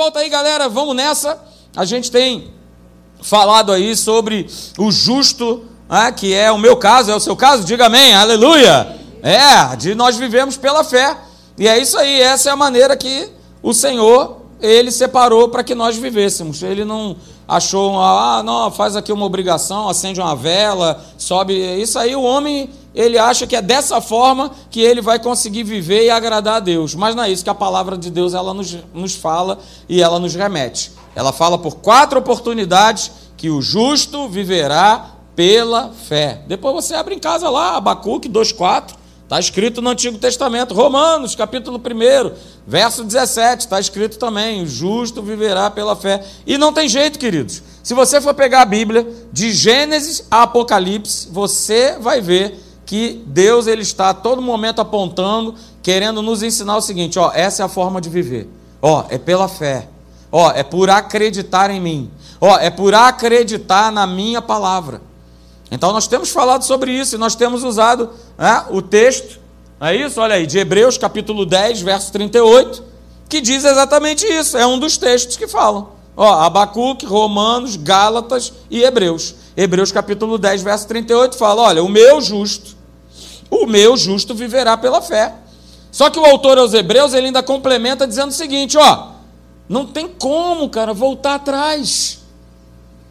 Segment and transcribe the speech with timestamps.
[0.00, 1.38] volta aí, galera, vamos nessa.
[1.76, 2.50] A gente tem
[3.20, 4.46] falado aí sobre
[4.78, 8.98] o justo, né, que é o meu caso, é o seu caso, diga amém, aleluia.
[9.22, 11.18] É, de nós vivemos pela fé.
[11.58, 13.28] E é isso aí, essa é a maneira que
[13.62, 16.62] o Senhor, ele separou para que nós vivêssemos.
[16.62, 17.14] Ele não
[17.46, 21.52] achou, ah, não, faz aqui uma obrigação, acende uma vela, sobe.
[21.78, 26.04] Isso aí o homem, ele acha que é dessa forma que ele vai conseguir viver
[26.04, 26.94] e agradar a Deus.
[26.94, 30.18] Mas não é isso que a palavra de Deus ela nos, nos fala e ela
[30.18, 30.92] nos remete.
[31.14, 36.42] Ela fala por quatro oportunidades que o justo viverá pela fé.
[36.46, 39.00] Depois você abre em casa lá, Abacuque 2,4.
[39.22, 42.32] Está escrito no Antigo Testamento, Romanos, capítulo 1,
[42.66, 46.24] verso 17, está escrito também: o justo viverá pela fé.
[46.44, 47.62] E não tem jeito, queridos.
[47.80, 52.58] Se você for pegar a Bíblia, de Gênesis a Apocalipse, você vai ver
[52.90, 57.62] que Deus ele está a todo momento apontando, querendo nos ensinar o seguinte: ó, essa
[57.62, 58.48] é a forma de viver.
[58.82, 59.86] Ó, é pela fé.
[60.32, 62.10] Ó, é por acreditar em mim.
[62.40, 65.00] Ó, é por acreditar na minha palavra.
[65.70, 69.38] Então nós temos falado sobre isso e nós temos usado né, o texto,
[69.80, 70.20] é isso?
[70.20, 72.82] Olha aí, de Hebreus capítulo 10, verso 38,
[73.28, 74.58] que diz exatamente isso.
[74.58, 75.90] É um dos textos que falam.
[76.16, 79.36] Ó, Abacuque, Romanos, Gálatas e Hebreus.
[79.56, 82.79] Hebreus capítulo 10, verso 38 fala: olha, o meu justo,
[83.50, 85.34] o meu justo viverá pela fé.
[85.90, 89.08] Só que o autor aos Hebreus ele ainda complementa dizendo o seguinte: ó,
[89.68, 92.20] não tem como, cara, voltar atrás.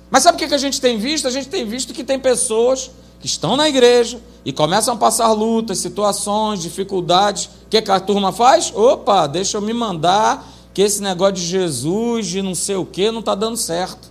[0.10, 1.28] Mas sabe o que a gente tem visto?
[1.28, 5.32] A gente tem visto que tem pessoas que estão na igreja e começam a passar
[5.32, 7.46] lutas, situações, dificuldades.
[7.46, 8.74] O que, que a turma faz?
[8.74, 13.12] Opa, deixa eu me mandar que esse negócio de Jesus, de não sei o que,
[13.12, 14.10] não está dando certo.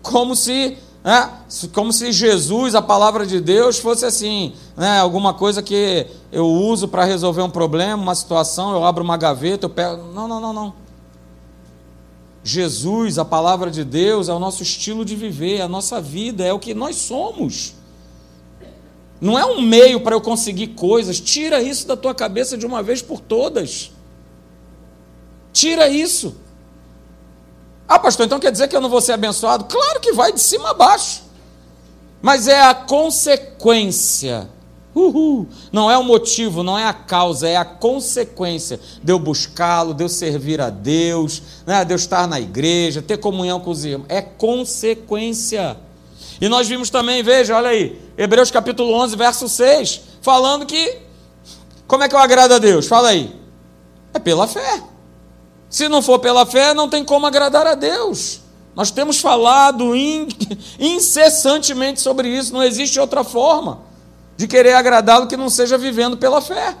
[0.00, 0.78] Como se,
[1.08, 1.30] né,
[1.72, 6.86] como se Jesus, a palavra de Deus, fosse assim, né, alguma coisa que eu uso
[6.86, 10.12] para resolver um problema, uma situação, eu abro uma gaveta, eu pego.
[10.12, 10.74] Não, não, não, não.
[12.44, 16.44] Jesus, a palavra de Deus, é o nosso estilo de viver, é a nossa vida,
[16.44, 17.72] é o que nós somos.
[19.18, 21.18] Não é um meio para eu conseguir coisas.
[21.18, 23.92] Tira isso da tua cabeça de uma vez por todas.
[25.54, 26.36] Tira isso.
[27.88, 29.64] Ah, pastor, então quer dizer que eu não vou ser abençoado?
[29.64, 31.22] Claro que vai de cima a baixo.
[32.20, 34.48] Mas é a consequência
[34.98, 35.46] Uhul.
[35.70, 40.02] Não é o motivo, não é a causa, é a consequência de eu buscá-lo, de
[40.02, 44.06] eu servir a Deus, né, de eu estar na igreja, ter comunhão com os irmãos.
[44.08, 45.76] É consequência.
[46.40, 50.98] E nós vimos também, veja, olha aí, Hebreus capítulo 11, verso 6, falando que,
[51.86, 52.86] como é que eu agrado a Deus?
[52.86, 53.34] Fala aí.
[54.12, 54.82] É pela fé.
[55.68, 58.40] Se não for pela fé, não tem como agradar a Deus.
[58.74, 59.92] Nós temos falado
[60.78, 63.80] incessantemente sobre isso, não existe outra forma
[64.36, 66.76] de querer agradá-lo que não seja vivendo pela fé.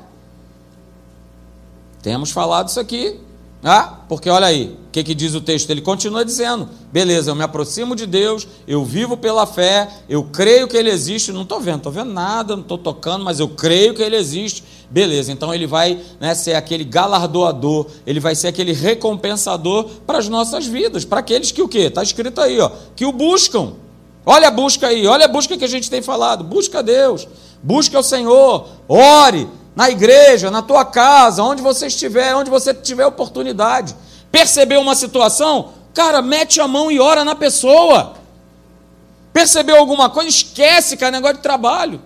[2.00, 3.18] Temos falado isso aqui,
[3.62, 5.68] ah, porque olha aí, o que, que diz o texto?
[5.70, 10.68] Ele continua dizendo: beleza, eu me aproximo de Deus, eu vivo pela fé, eu creio
[10.68, 11.32] que Ele existe.
[11.32, 14.62] Não estou vendo, estou vendo nada, não estou tocando, mas eu creio que Ele existe.
[14.90, 20.28] Beleza, então Ele vai né, ser aquele galardoador, Ele vai ser aquele recompensador para as
[20.28, 21.80] nossas vidas, para aqueles que o quê?
[21.80, 23.72] Está escrito aí, ó, que o buscam.
[24.24, 26.42] Olha a busca aí, olha a busca que a gente tem falado.
[26.42, 27.28] Busca Deus,
[27.62, 33.06] busque o Senhor, ore na igreja, na tua casa, onde você estiver, onde você tiver
[33.06, 33.94] oportunidade.
[34.32, 35.70] Percebeu uma situação?
[35.92, 38.14] Cara, mete a mão e ora na pessoa.
[39.32, 40.28] Percebeu alguma coisa?
[40.28, 42.00] Esquece, cara, negócio de trabalho.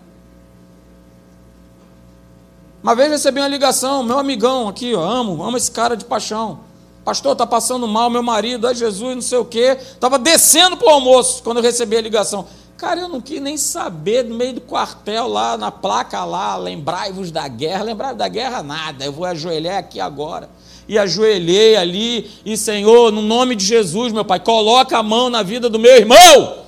[2.82, 6.60] Uma vez recebi uma ligação, meu amigão aqui, ó, amo, amo esse cara de paixão.
[7.04, 9.76] Pastor, está passando mal, meu marido, é Jesus, não sei o quê.
[9.80, 12.46] Estava descendo para o almoço quando eu recebi a ligação.
[12.76, 17.30] Cara, eu não quis nem saber no meio do quartel lá, na placa lá, lembrai-vos
[17.30, 17.84] da guerra.
[17.84, 20.50] Lembrai da guerra nada, eu vou ajoelhar aqui agora.
[20.88, 25.42] E ajoelhei ali, e Senhor, no nome de Jesus, meu Pai, coloca a mão na
[25.42, 26.62] vida do meu irmão.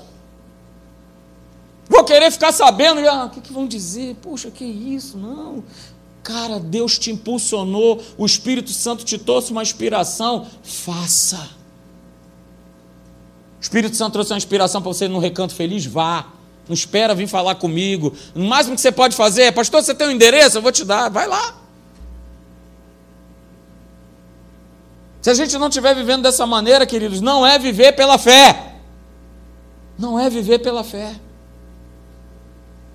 [1.89, 4.17] Vou querer ficar sabendo, ah, o que, que vão dizer?
[4.23, 5.19] Poxa, que isso?
[5.19, 5.63] Não.
[6.25, 11.51] Cara, Deus te impulsionou, o Espírito Santo te trouxe uma inspiração, faça.
[13.61, 15.85] O Espírito Santo trouxe uma inspiração para você num recanto feliz?
[15.85, 16.27] Vá.
[16.67, 18.15] Não espera vir falar comigo.
[18.35, 20.57] O máximo que você pode fazer é, pastor, você tem um endereço?
[20.57, 21.11] Eu vou te dar.
[21.11, 21.57] Vai lá.
[25.21, 28.77] Se a gente não estiver vivendo dessa maneira, queridos, não é viver pela fé.
[29.99, 31.15] Não é viver pela fé.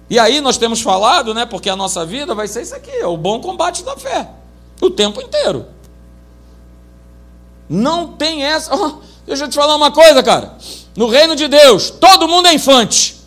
[0.09, 1.45] E aí nós temos falado, né?
[1.45, 4.29] Porque a nossa vida vai ser isso aqui, é o bom combate da fé.
[4.81, 5.67] O tempo inteiro.
[7.69, 8.73] Não tem essa.
[8.75, 10.57] Oh, Deixa eu te falar uma coisa, cara.
[10.95, 13.21] No reino de Deus, todo mundo é infante.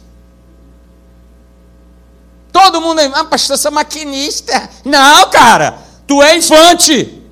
[2.50, 3.06] Todo mundo é.
[3.14, 4.68] Ah, pastor, você é maquinista.
[4.84, 5.78] Não, cara.
[6.04, 7.22] Tu é infante.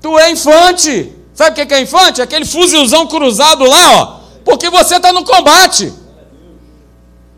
[0.00, 1.12] Tu é infante.
[1.34, 2.22] Sabe o que é infante?
[2.22, 4.20] Aquele fuzilzão cruzado lá, ó.
[4.44, 5.92] Porque você está no combate.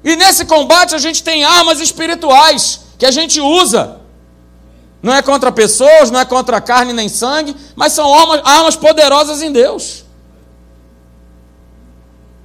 [0.02, 4.00] E nesse combate a gente tem armas espirituais que a gente usa.
[5.02, 8.12] Não é contra pessoas, não é contra carne nem sangue, mas são
[8.44, 10.04] armas, poderosas em Deus.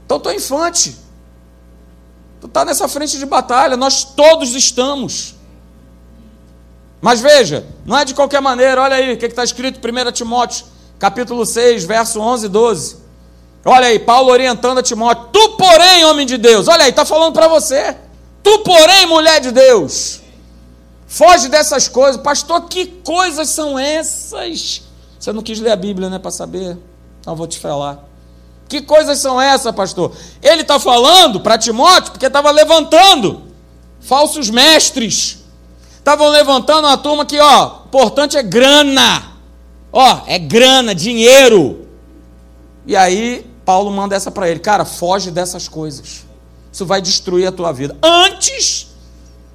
[0.06, 0.96] Então tu é infante.
[2.40, 5.36] Tu está nessa frente de batalha, nós todos estamos.
[7.02, 10.12] Mas veja, não é de qualquer maneira, olha aí o que está escrito em 1
[10.12, 10.66] Timóteo,
[10.98, 13.05] capítulo 6, verso 11 e 12.
[13.68, 17.34] Olha aí, Paulo orientando a Timóteo: Tu, porém, homem de Deus, olha aí, está falando
[17.34, 17.98] para você.
[18.44, 20.22] Tu, porém, mulher de Deus,
[21.08, 22.22] foge dessas coisas.
[22.22, 24.84] Pastor, que coisas são essas?
[25.20, 26.78] Você não quis ler a Bíblia, né, para saber?
[27.20, 28.08] Então vou te falar.
[28.70, 30.12] Que coisas são essas, pastor?
[30.44, 33.44] Ele está falando para Timóteo porque estava levantando
[34.00, 35.44] falsos mestres.
[35.98, 39.24] Estavam levantando uma turma que, ó, importante é grana.
[39.92, 41.88] Ó, é grana, dinheiro.
[42.86, 46.24] E aí Paulo manda essa para ele, cara, foge dessas coisas.
[46.72, 47.98] Isso vai destruir a tua vida.
[48.02, 48.88] Antes,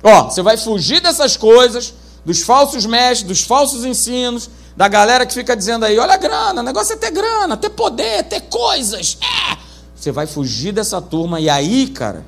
[0.02, 5.34] ó, você vai fugir dessas coisas, dos falsos mestres, dos falsos ensinos, da galera que
[5.34, 9.18] fica dizendo aí, olha a grana, o negócio é ter grana, ter poder, ter coisas.
[9.20, 9.58] É.
[9.94, 12.24] Você vai fugir dessa turma e aí, cara,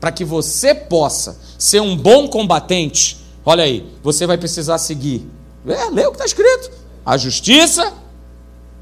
[0.00, 5.28] para que você possa ser um bom combatente, olha aí, você vai precisar seguir.
[5.66, 6.70] É, lê o que está escrito.
[7.04, 7.92] A justiça,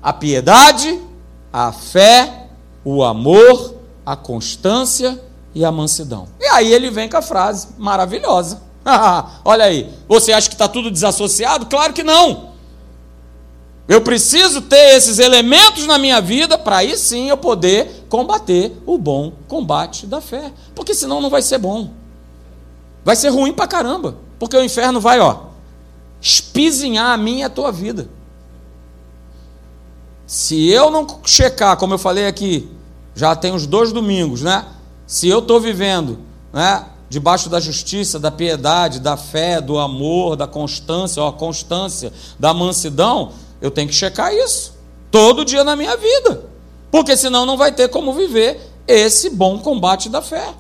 [0.01, 1.01] a piedade,
[1.53, 2.38] a fé,
[2.97, 3.75] o amor,
[4.05, 5.21] a constância
[5.55, 6.27] e a mansidão.
[6.41, 8.63] E aí ele vem com a frase maravilhosa.
[9.45, 11.67] Olha aí, você acha que está tudo desassociado?
[11.67, 12.49] Claro que não.
[13.87, 18.97] Eu preciso ter esses elementos na minha vida para aí sim eu poder combater o
[18.97, 20.51] bom combate da fé.
[20.75, 21.91] Porque senão não vai ser bom.
[23.05, 24.17] Vai ser ruim para caramba.
[24.39, 25.41] Porque o inferno vai, ó,
[26.23, 28.09] espizinhar a minha e a tua vida.
[30.27, 32.78] Se eu não checar, como eu falei aqui,
[33.19, 34.65] já tem uns dois domingos, né?
[35.05, 36.21] Se eu estou vivendo,
[36.53, 36.85] né?
[37.11, 43.33] Debaixo da justiça, da piedade, da fé, do amor, da constância, ó, constância, da mansidão,
[43.61, 44.79] eu tenho que checar isso
[45.11, 46.45] todo dia na minha vida,
[46.93, 50.55] porque senão não vai ter como viver esse bom combate da fé.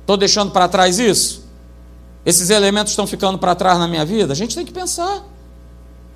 [0.00, 1.44] Estou deixando para trás isso?
[2.24, 4.32] Esses elementos estão ficando para trás na minha vida?
[4.32, 5.22] A gente tem que pensar.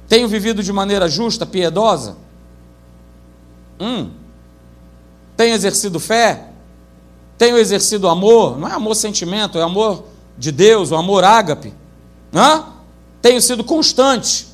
[0.08, 2.16] Tenho vivido de maneira justa, piedosa?
[3.78, 4.08] Hum.
[5.36, 6.48] Tenho exercido fé?
[7.36, 8.58] Tenho exercido amor?
[8.58, 10.04] Não é amor sentimento, é amor
[10.38, 11.72] de Deus, o amor ágape.
[12.34, 12.64] Hã?
[13.20, 14.46] Tenho sido constante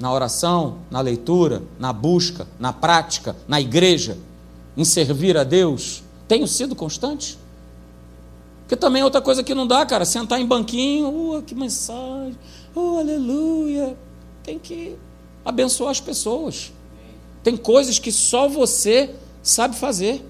[0.00, 4.16] na oração, na leitura, na busca, na prática, na igreja,
[4.76, 6.02] em servir a Deus.
[6.26, 7.38] Tenho sido constante?
[8.62, 12.36] Porque também é outra coisa que não dá, cara, sentar em banquinho, oh, que mensagem,
[12.74, 13.96] oh, aleluia.
[14.42, 14.96] Tem que
[15.44, 16.72] abençoar as pessoas.
[17.42, 19.14] Tem coisas que só você
[19.44, 20.26] sabe fazer,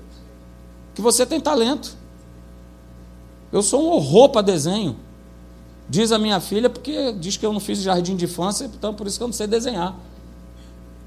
[0.94, 1.96] que você tem talento.
[3.50, 4.96] Eu sou um horror para desenho.
[5.88, 9.06] Diz a minha filha, porque diz que eu não fiz jardim de infância, então por
[9.06, 9.96] isso que eu não sei desenhar.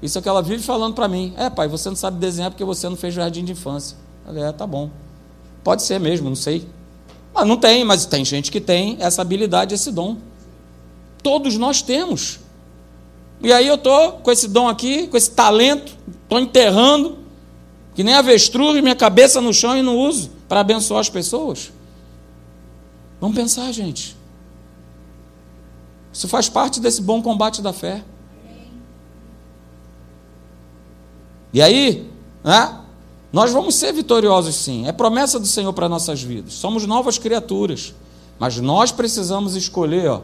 [0.00, 1.34] Isso é que ela vive falando para mim.
[1.36, 3.96] É, pai, você não sabe desenhar porque você não fez jardim de infância.
[4.26, 4.90] Eu é, tá bom.
[5.62, 6.66] Pode ser mesmo, não sei.
[7.34, 10.16] Mas não tem, mas tem gente que tem essa habilidade, esse dom.
[11.22, 12.40] Todos nós temos.
[13.42, 17.17] E aí eu estou com esse dom aqui, com esse talento, estou enterrando,
[17.98, 21.72] que nem avestruz, minha cabeça no chão e não uso para abençoar as pessoas.
[23.20, 24.16] Vamos pensar, gente.
[26.12, 28.04] Isso faz parte desse bom combate da fé.
[31.52, 32.08] E aí,
[32.44, 32.78] né?
[33.32, 34.86] Nós vamos ser vitoriosos sim.
[34.86, 36.52] É promessa do Senhor para nossas vidas.
[36.52, 37.96] Somos novas criaturas.
[38.38, 40.22] Mas nós precisamos escolher, ó.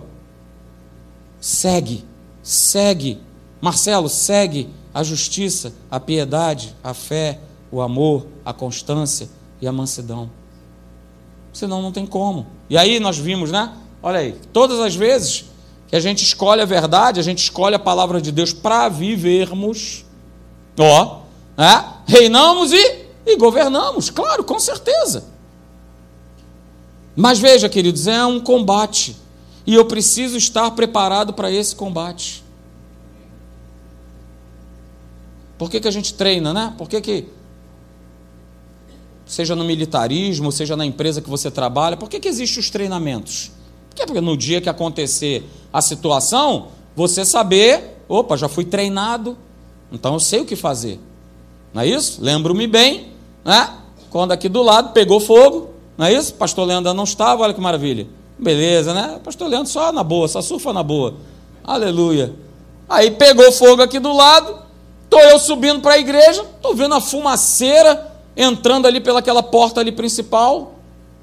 [1.40, 2.04] Segue
[2.40, 3.18] segue,
[3.60, 7.40] Marcelo, segue a justiça, a piedade, a fé,
[7.74, 9.28] o amor, a constância
[9.60, 10.30] e a mansidão.
[11.52, 12.46] Senão não tem como.
[12.70, 13.72] E aí nós vimos, né?
[14.00, 15.46] Olha aí, todas as vezes
[15.88, 20.04] que a gente escolhe a verdade, a gente escolhe a palavra de Deus para vivermos,
[20.78, 21.22] ó,
[21.56, 21.84] né?
[22.06, 25.24] reinamos e, e governamos, claro, com certeza.
[27.16, 29.16] Mas veja, queridos, é um combate.
[29.66, 32.44] E eu preciso estar preparado para esse combate.
[35.58, 36.74] Por que, que a gente treina, né?
[36.78, 37.28] Por que, que
[39.26, 43.50] seja no militarismo, seja na empresa que você trabalha, por que, que existem os treinamentos?
[43.88, 49.36] Porque no dia que acontecer a situação, você saber, opa, já fui treinado,
[49.90, 51.00] então eu sei o que fazer.
[51.72, 52.22] Não é isso?
[52.22, 53.08] Lembro-me bem,
[53.44, 53.70] né?
[54.10, 56.34] Quando aqui do lado pegou fogo, não é isso?
[56.34, 58.06] Pastor Leandro não estava, olha que maravilha.
[58.38, 59.20] Beleza, né?
[59.24, 61.14] Pastor Leandro só na boa, só surfa na boa.
[61.62, 62.34] Aleluia.
[62.88, 64.58] Aí pegou fogo aqui do lado,
[65.08, 69.92] tô eu subindo para a igreja, tô vendo a fumaceira entrando ali pelaquela porta ali
[69.92, 70.74] principal.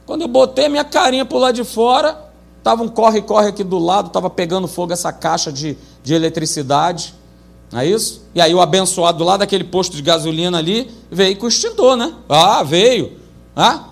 [0.05, 2.17] Quando eu botei minha carinha por lá de fora,
[2.63, 7.13] tava um corre-corre aqui do lado, tava pegando fogo essa caixa de, de eletricidade.
[7.71, 8.23] Não é isso?
[8.35, 11.95] E aí o abençoado do lado daquele posto de gasolina ali veio com o extintor,
[11.95, 12.13] né?
[12.27, 13.17] Ah, veio.
[13.55, 13.85] Ah?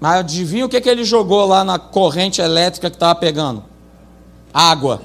[0.00, 3.62] Mas adivinha o que, que ele jogou lá na corrente elétrica que estava pegando?
[4.52, 5.02] Água.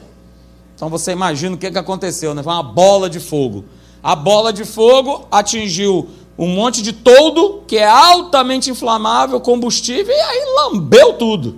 [0.76, 2.42] Então você imagina o que, que aconteceu, né?
[2.42, 3.66] Foi uma bola de fogo.
[4.02, 10.20] A bola de fogo atingiu um monte de toldo, que é altamente inflamável, combustível, e
[10.20, 11.58] aí lambeu tudo.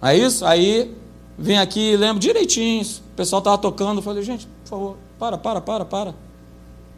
[0.00, 0.44] É isso?
[0.44, 0.94] Aí
[1.38, 2.82] vim aqui, lembro direitinho.
[2.82, 6.14] O pessoal estava tocando, falei, gente, por favor, para, para, para, para.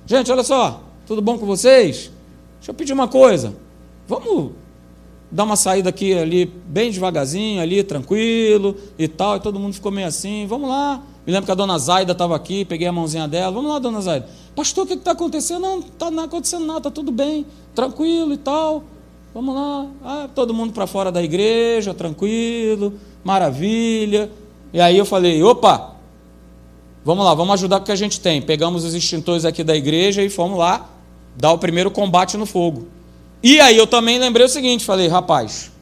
[0.06, 2.10] Gente, olha só, tudo bom com vocês?
[2.58, 3.54] Deixa eu pedir uma coisa.
[4.08, 4.52] Vamos
[5.30, 9.36] dar uma saída aqui ali bem devagarzinho, ali tranquilo e tal.
[9.36, 10.46] E todo mundo ficou meio assim.
[10.46, 11.02] Vamos lá.
[11.26, 13.50] Me lembro que a dona Zaida estava aqui, peguei a mãozinha dela.
[13.50, 14.28] Vamos lá, dona Zaida.
[14.54, 15.60] Pastor, o que está acontecendo?
[15.62, 18.84] Não, está não acontecendo nada, está tudo bem, tranquilo e tal.
[19.34, 19.86] Vamos lá.
[20.04, 24.30] Ah, todo mundo para fora da igreja, tranquilo, maravilha.
[24.72, 25.96] E aí eu falei: opa,
[27.04, 28.40] vamos lá, vamos ajudar com o que a gente tem.
[28.40, 30.88] Pegamos os extintores aqui da igreja e fomos lá
[31.36, 32.86] dar o primeiro combate no fogo.
[33.42, 35.72] E aí eu também lembrei o seguinte: falei, rapaz,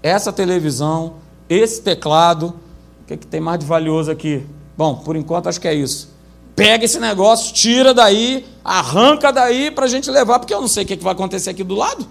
[0.00, 1.14] essa televisão,
[1.48, 2.54] esse teclado,
[3.02, 4.46] o que, que tem mais de valioso aqui?
[4.76, 6.12] Bom, por enquanto acho que é isso.
[6.56, 10.84] Pega esse negócio, tira daí, arranca daí para a gente levar, porque eu não sei
[10.84, 12.06] o que, que vai acontecer aqui do lado.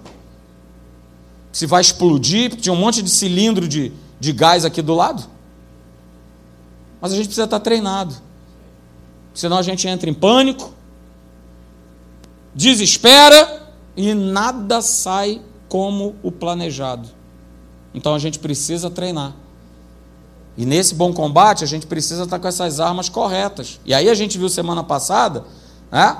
[1.52, 5.24] Se vai explodir, porque tinha um monte de cilindro de, de gás aqui do lado.
[7.00, 8.16] Mas a gente precisa estar treinado.
[9.34, 10.74] Senão a gente entra em pânico,
[12.54, 13.62] desespera
[13.96, 17.10] e nada sai como o planejado.
[17.94, 19.34] Então a gente precisa treinar.
[20.56, 23.80] E nesse bom combate, a gente precisa estar com essas armas corretas.
[23.86, 25.44] E aí a gente viu semana passada,
[25.92, 26.18] né?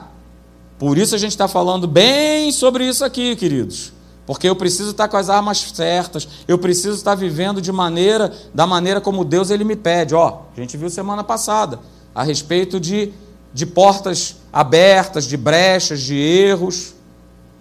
[0.80, 3.94] Por isso a gente está falando bem sobre isso aqui, queridos.
[4.26, 8.66] Porque eu preciso estar com as armas certas, eu preciso estar vivendo de maneira, da
[8.66, 10.16] maneira como Deus ele me pede.
[10.16, 11.80] Ó, a gente viu semana passada
[12.16, 13.14] a respeito de,
[13.54, 16.94] de portas abertas, de brechas, de erros.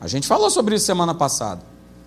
[0.01, 1.61] A gente falou sobre isso semana passada.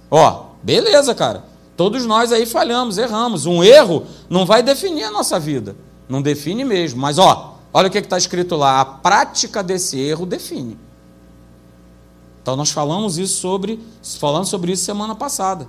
[0.10, 1.43] Ó, beleza, cara.
[1.75, 3.46] Todos nós aí falhamos, erramos.
[3.46, 5.75] Um erro não vai definir a nossa vida.
[6.08, 7.01] Não define mesmo.
[7.01, 8.82] Mas, ó, olha o que está escrito lá.
[8.82, 10.77] A prática desse erro define.
[12.41, 13.79] Então nós falamos isso sobre,
[14.20, 15.67] falando sobre isso semana passada.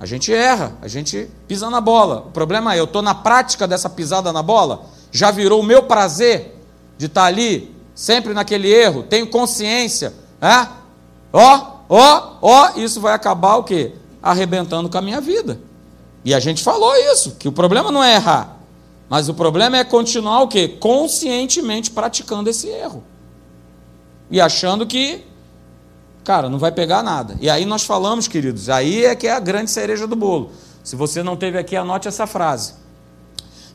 [0.00, 2.24] A gente erra, a gente pisa na bola.
[2.26, 5.84] O problema é, eu estou na prática dessa pisada na bola, já virou o meu
[5.84, 6.60] prazer
[6.98, 10.66] de estar tá ali, sempre naquele erro, tenho consciência, é?
[11.32, 13.92] Ó, ó, ó, isso vai acabar o quê?
[14.22, 15.58] Arrebentando com a minha vida.
[16.24, 18.56] E a gente falou isso, que o problema não é errar,
[19.08, 20.68] mas o problema é continuar o quê?
[20.68, 23.02] Conscientemente praticando esse erro.
[24.30, 25.24] E achando que,
[26.24, 27.36] cara, não vai pegar nada.
[27.40, 30.52] E aí nós falamos, queridos, aí é que é a grande cereja do bolo.
[30.82, 32.74] Se você não teve aqui, anote essa frase.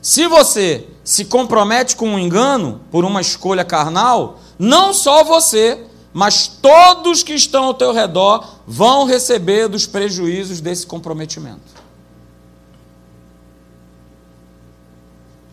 [0.00, 5.86] Se você se compromete com um engano por uma escolha carnal, não só você,
[6.18, 11.60] mas todos que estão ao teu redor vão receber dos prejuízos desse comprometimento.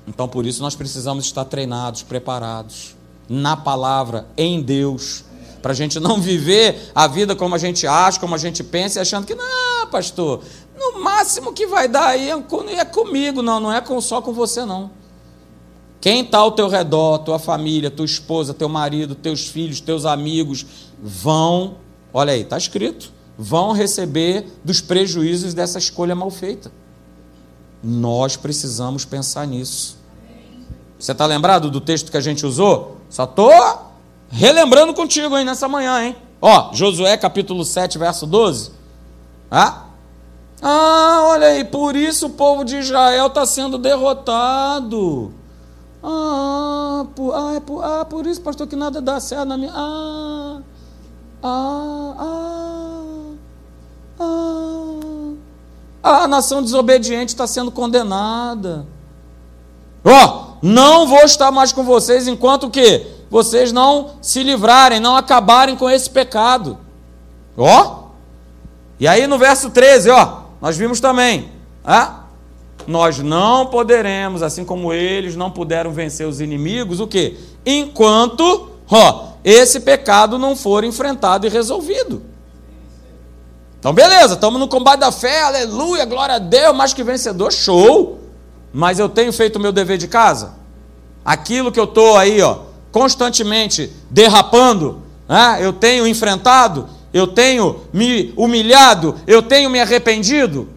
[0.08, 2.96] Então, por isso, nós precisamos estar treinados, preparados
[3.30, 5.24] na palavra, em Deus,
[5.62, 8.98] para a gente não viver a vida como a gente acha, como a gente pensa,
[8.98, 10.42] e achando que, não, pastor,
[10.76, 14.90] no máximo que vai dar aí é comigo, não, não é só com você, não.
[16.06, 20.64] Quem está ao teu redor, tua família, tua esposa, teu marido, teus filhos, teus amigos,
[21.02, 21.78] vão,
[22.14, 26.72] olha aí, está escrito, vão receber dos prejuízos dessa escolha mal feita.
[27.84, 29.98] Nós precisamos pensar nisso.
[31.00, 32.98] Você está lembrado do texto que a gente usou?
[33.10, 33.52] Só estou
[34.30, 36.16] relembrando contigo aí nessa manhã, hein?
[36.40, 38.74] Ó, Josué capítulo 7, verso 12.
[39.50, 39.86] Ah?
[40.62, 45.34] ah, olha aí, por isso o povo de Israel está sendo derrotado.
[46.08, 49.72] Ah, por, ah, é por, ah, por isso, pastor, que nada dá certo na minha.
[49.74, 50.62] Ah,
[51.42, 53.02] ah, ah,
[56.04, 56.24] ah.
[56.24, 58.86] A nação desobediente está sendo condenada.
[60.04, 65.16] Ó, oh, não vou estar mais com vocês enquanto que vocês não se livrarem, não
[65.16, 66.78] acabarem com esse pecado.
[67.58, 67.82] Ó.
[67.82, 68.06] Oh.
[69.00, 71.50] E aí no verso 13, ó, nós vimos também.
[71.84, 72.25] Ah,
[72.88, 77.36] nós não poderemos, assim como eles não puderam vencer os inimigos, o quê?
[77.66, 82.22] Enquanto ó, esse pecado não for enfrentado e resolvido.
[83.80, 88.20] Então, beleza, estamos no combate da fé, aleluia, glória a Deus, mais que vencedor, show.
[88.74, 90.66] Mas eu tenho feito o meu dever de casa?
[91.26, 92.60] aquilo que eu estou aí, ó,
[92.92, 95.58] constantemente derrapando, né?
[95.60, 100.70] eu tenho enfrentado, eu tenho me humilhado, eu tenho me arrependido.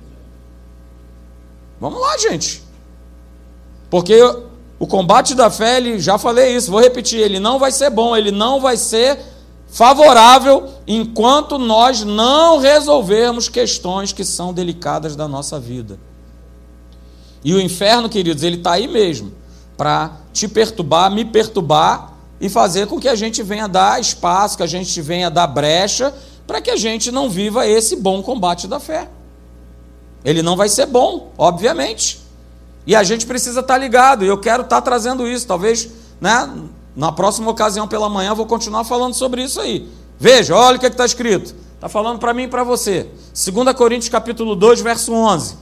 [1.80, 2.62] Vamos lá, gente.
[3.90, 4.20] Porque
[4.78, 8.16] o combate da fé, ele, já falei isso, vou repetir, ele não vai ser bom,
[8.16, 9.18] ele não vai ser
[9.68, 15.98] favorável enquanto nós não resolvermos questões que são delicadas da nossa vida.
[17.44, 19.32] E o inferno, queridos, ele está aí mesmo
[19.76, 24.62] para te perturbar, me perturbar e fazer com que a gente venha dar espaço, que
[24.62, 26.14] a gente venha dar brecha,
[26.46, 29.08] para que a gente não viva esse bom combate da fé.
[30.24, 32.20] Ele não vai ser bom, obviamente.
[32.86, 35.46] E a gente precisa estar tá ligado, e eu quero estar tá trazendo isso.
[35.46, 35.88] Talvez,
[36.20, 36.50] né,
[36.96, 39.88] na próxima ocasião pela manhã, eu vou continuar falando sobre isso aí.
[40.18, 41.54] Veja, olha o que é está escrito.
[41.74, 43.06] Está falando para mim e para você.
[43.32, 45.56] 2 Coríntios capítulo 2, verso 11.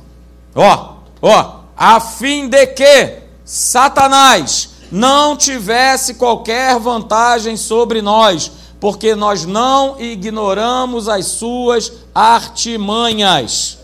[0.54, 9.44] Ó, ó, a fim de que Satanás não tivesse qualquer vantagem sobre nós, porque nós
[9.44, 13.78] não ignoramos as suas artimanhas.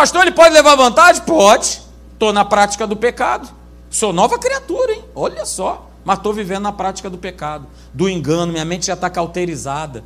[0.00, 1.22] Pastor, ele pode levar vantagem?
[1.24, 1.82] Pode.
[2.14, 3.46] Estou na prática do pecado.
[3.90, 5.04] Sou nova criatura, hein?
[5.14, 5.90] Olha só.
[6.02, 10.02] Mas estou vivendo na prática do pecado, do engano, minha mente já está cauterizada.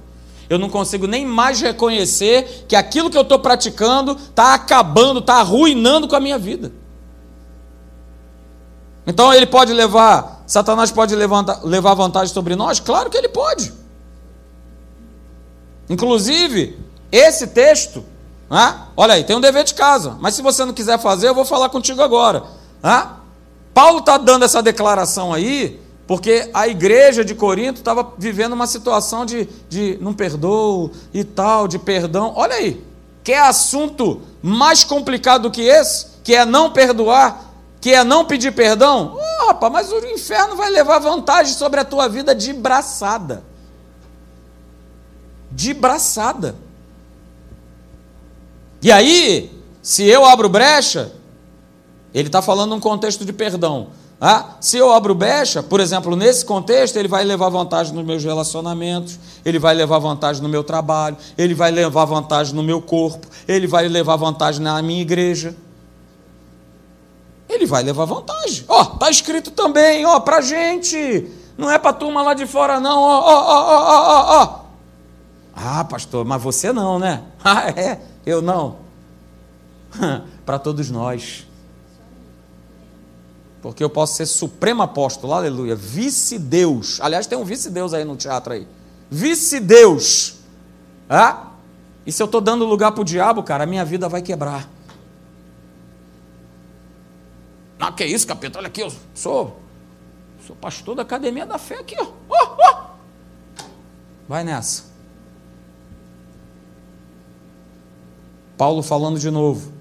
[0.50, 5.34] Eu não consigo nem mais reconhecer que aquilo que eu estou praticando está acabando, está
[5.34, 6.72] arruinando com a minha vida.
[9.06, 12.80] Então ele pode levar, Satanás pode levar, levar vantagem sobre nós?
[12.80, 13.72] Claro que ele pode.
[15.88, 16.76] Inclusive,
[17.12, 18.04] esse texto,
[18.96, 21.44] olha aí, tem um dever de casa, mas se você não quiser fazer, eu vou
[21.44, 22.44] falar contigo agora.
[22.82, 23.08] Né?
[23.72, 29.24] Paulo está dando essa declaração aí, porque a igreja de Corinto estava vivendo uma situação
[29.24, 32.32] de, de não perdoo e tal, de perdão.
[32.36, 32.84] Olha aí,
[33.22, 36.06] quer assunto mais complicado do que esse?
[36.22, 40.70] Que é não perdoar que é não pedir perdão, oh, rapaz, mas o inferno vai
[40.70, 43.44] levar vantagem sobre a tua vida de braçada.
[45.50, 46.56] De braçada.
[48.84, 49.50] E aí,
[49.82, 51.10] se eu abro brecha,
[52.14, 53.88] ele está falando num contexto de perdão.
[54.20, 58.22] Ah, se eu abro brecha, por exemplo, nesse contexto, ele vai levar vantagem nos meus
[58.22, 63.26] relacionamentos, ele vai levar vantagem no meu trabalho, ele vai levar vantagem no meu corpo,
[63.48, 65.56] ele vai levar vantagem na minha igreja
[67.48, 68.64] ele vai levar vantagem.
[68.68, 71.30] Ó, oh, tá escrito também, ó, oh, pra gente.
[71.56, 74.60] Não é pra turma lá de fora, não, ó, ó, ó, ó, ó,
[75.54, 77.22] Ah, pastor, mas você não, né?
[77.44, 78.00] Ah, é?
[78.24, 78.78] Eu não.
[80.44, 81.46] para todos nós.
[83.62, 87.00] Porque eu posso ser supremo apóstolo, aleluia, vice-deus.
[87.00, 88.68] Aliás, tem um vice-deus aí no teatro aí.
[89.10, 90.40] Vice-deus.
[91.08, 91.52] Ah?
[92.04, 94.68] E se eu estou dando lugar para o diabo, cara, a minha vida vai quebrar.
[97.78, 98.58] Não, que isso, capeta?
[98.58, 99.60] Olha aqui, eu sou,
[100.46, 102.06] sou pastor da academia da fé aqui, ó.
[102.28, 103.64] Oh, oh.
[104.28, 104.93] Vai nessa.
[108.56, 109.72] Paulo falando de novo.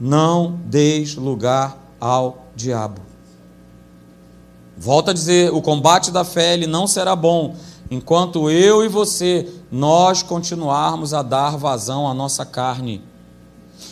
[0.00, 3.00] Não deis lugar ao diabo.
[4.76, 7.54] Volta a dizer, o combate da fé ele não será bom
[7.90, 13.02] enquanto eu e você nós continuarmos a dar vazão à nossa carne.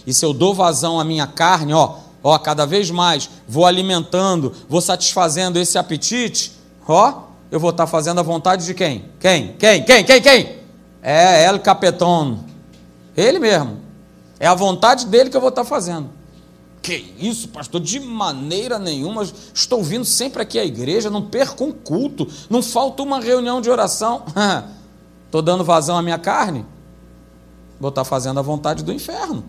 [0.06, 4.54] E se eu dou vazão à minha carne, ó, ó, cada vez mais vou alimentando,
[4.68, 6.52] vou satisfazendo esse apetite,
[6.87, 9.06] ó, eu vou estar fazendo a vontade de quem?
[9.20, 9.54] Quem?
[9.58, 9.82] Quem?
[9.82, 10.04] Quem?
[10.04, 10.22] Quem?
[10.22, 10.58] Quem?
[11.02, 12.38] É El Capeton.
[13.16, 13.88] Ele mesmo.
[14.40, 16.11] É a vontade dele que eu vou estar fazendo.
[16.81, 17.81] Que isso, pastor?
[17.81, 19.27] De maneira nenhuma.
[19.53, 23.68] Estou vindo sempre aqui à igreja, não perco um culto, não falta uma reunião de
[23.68, 24.24] oração.
[25.27, 26.64] Estou dando vazão à minha carne.
[27.81, 29.44] Vou estar fazendo a vontade do inferno.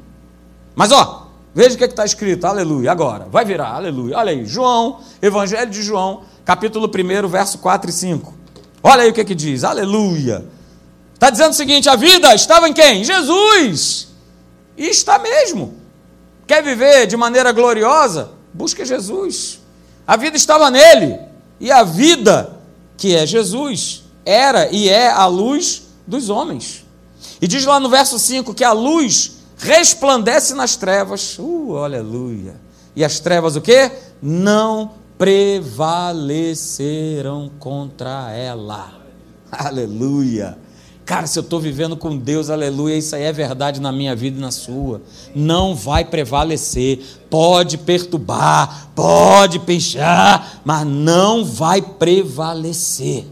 [0.75, 4.17] Mas ó, Veja o que é está escrito, aleluia, agora, vai virar, aleluia.
[4.17, 8.33] Olha aí, João, Evangelho de João, capítulo 1, verso 4 e 5.
[8.83, 10.45] Olha aí o que, é que diz, aleluia.
[11.13, 13.03] Está dizendo o seguinte: a vida estava em quem?
[13.03, 14.08] Jesus.
[14.79, 15.75] E está mesmo.
[16.47, 18.31] Quer viver de maneira gloriosa?
[18.53, 19.59] Busque Jesus.
[20.07, 21.19] A vida estava nele.
[21.59, 22.57] E a vida,
[22.95, 26.85] que é Jesus, era e é a luz dos homens.
[27.41, 31.37] E diz lá no verso 5 que a luz resplandece nas trevas.
[31.37, 32.55] Uh, aleluia.
[32.95, 33.91] E as trevas o quê?
[34.21, 38.93] Não prevaleceram contra ela.
[39.51, 40.57] Aleluia.
[41.09, 44.37] Cara, se eu estou vivendo com Deus, aleluia, isso aí é verdade na minha vida
[44.37, 45.01] e na sua.
[45.33, 47.03] Não vai prevalecer.
[47.31, 53.25] Pode perturbar, pode pinchar, mas não vai prevalecer.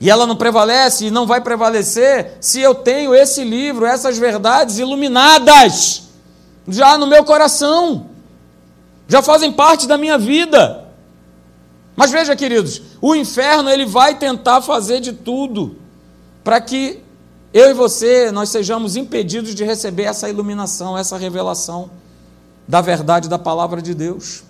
[0.00, 4.80] E ela não prevalece e não vai prevalecer se eu tenho esse livro, essas verdades
[4.80, 6.08] iluminadas
[6.66, 8.06] já no meu coração.
[9.06, 10.86] já fazem parte da minha vida.
[11.94, 15.78] Mas veja, queridos, o inferno ele vai tentar fazer de tudo
[16.42, 17.02] para que
[17.52, 21.90] eu e você nós sejamos impedidos de receber essa iluminação, essa revelação
[22.66, 24.44] da verdade da palavra de Deus.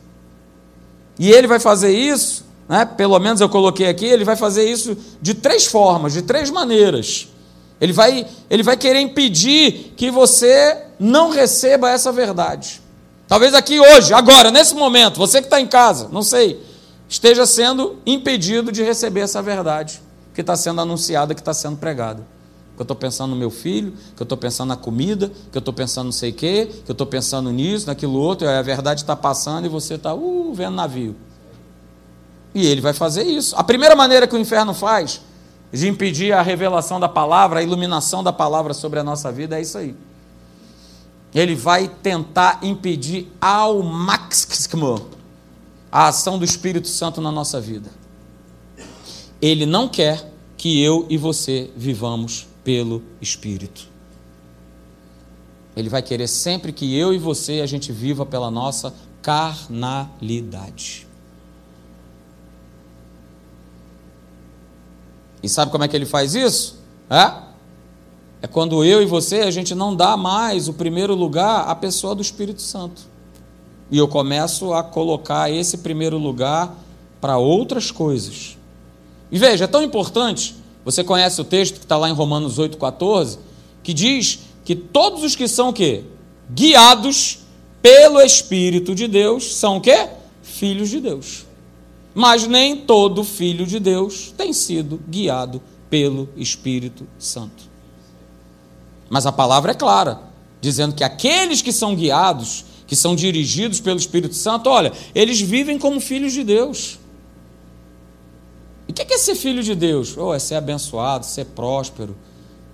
[1.18, 4.96] E ele vai fazer isso, né, pelo menos eu coloquei aqui, ele vai fazer isso
[5.20, 7.29] de três formas, de três maneiras.
[7.81, 12.83] Ele vai, ele vai querer impedir que você não receba essa verdade.
[13.26, 16.61] Talvez aqui hoje, agora, nesse momento, você que está em casa, não sei,
[17.09, 20.03] esteja sendo impedido de receber essa verdade
[20.40, 22.26] que está sendo anunciada, que está sendo pregada.
[22.74, 25.61] Que eu estou pensando no meu filho, que eu estou pensando na comida, que eu
[25.61, 28.62] estou pensando não sei o quê, que eu estou pensando nisso, naquilo outro, e a
[28.62, 31.14] verdade está passando e você está uh, vendo navio.
[32.55, 33.55] E ele vai fazer isso.
[33.55, 35.20] A primeira maneira que o inferno faz
[35.70, 39.61] de impedir a revelação da palavra, a iluminação da palavra sobre a nossa vida, é
[39.61, 39.94] isso aí.
[41.35, 45.07] Ele vai tentar impedir ao máximo
[45.92, 47.90] a ação do Espírito Santo na nossa vida.
[49.40, 50.29] Ele não quer
[50.61, 53.88] que eu e você vivamos pelo Espírito.
[55.75, 58.92] Ele vai querer sempre que eu e você a gente viva pela nossa
[59.23, 61.07] carnalidade.
[65.42, 66.79] E sabe como é que ele faz isso?
[67.09, 67.33] É?
[68.42, 72.14] É quando eu e você a gente não dá mais o primeiro lugar à pessoa
[72.14, 73.01] do Espírito Santo.
[73.90, 76.77] E eu começo a colocar esse primeiro lugar
[77.18, 78.60] para outras coisas.
[79.30, 83.38] E veja, é tão importante, você conhece o texto que está lá em Romanos 8,14,
[83.82, 86.04] que diz que todos os que são o quê?
[86.50, 87.40] Guiados
[87.82, 90.08] pelo Espírito de Deus são o quê?
[90.42, 91.46] Filhos de Deus.
[92.14, 97.68] Mas nem todo filho de Deus tem sido guiado pelo Espírito Santo.
[99.08, 100.20] Mas a palavra é clara,
[100.60, 105.78] dizendo que aqueles que são guiados, que são dirigidos pelo Espírito Santo, olha, eles vivem
[105.78, 106.99] como filhos de Deus.
[108.90, 110.16] E o que é ser filho de Deus?
[110.16, 112.16] Oh, é ser abençoado, ser próspero,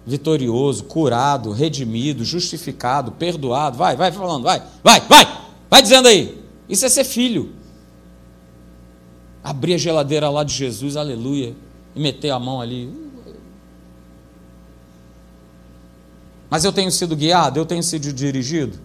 [0.07, 3.77] vitorioso, curado, redimido, justificado, perdoado.
[3.77, 6.43] Vai, vai falando, vai, vai, vai, vai dizendo aí.
[6.67, 7.53] Isso é ser filho
[9.45, 11.55] abrir a geladeira lá de Jesus, aleluia,
[11.95, 12.91] e meter a mão ali.
[16.49, 18.79] Mas eu tenho sido guiado, eu tenho sido dirigido.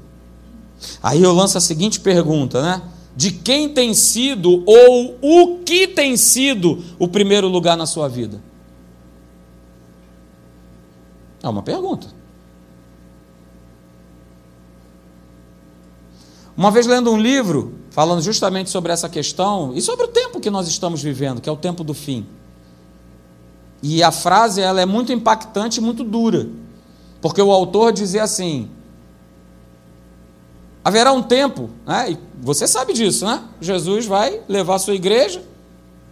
[1.01, 2.81] Aí eu lanço a seguinte pergunta, né?
[3.15, 8.41] De quem tem sido ou o que tem sido o primeiro lugar na sua vida?
[11.43, 12.07] É uma pergunta.
[16.55, 20.49] Uma vez lendo um livro, falando justamente sobre essa questão e sobre o tempo que
[20.49, 22.25] nós estamos vivendo, que é o tempo do fim.
[23.81, 26.47] E a frase ela é muito impactante e muito dura,
[27.19, 28.69] porque o autor dizia assim:
[30.83, 32.11] haverá um tempo, né?
[32.11, 33.43] e você sabe disso, né?
[33.59, 35.43] Jesus vai levar a sua igreja